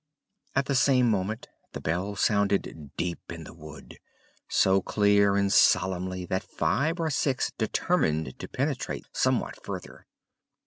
At 0.55 0.65
the 0.65 0.73
same 0.73 1.07
moment 1.11 1.47
the 1.73 1.79
bell 1.79 2.15
sounded 2.15 2.89
deep 2.97 3.19
in 3.31 3.43
the 3.43 3.53
wood, 3.53 3.99
so 4.49 4.81
clear 4.81 5.35
and 5.35 5.53
solemnly 5.53 6.25
that 6.25 6.41
five 6.43 6.99
or 6.99 7.11
six 7.11 7.51
determined 7.55 8.39
to 8.39 8.47
penetrate 8.47 9.05
somewhat 9.13 9.63
further. 9.63 10.07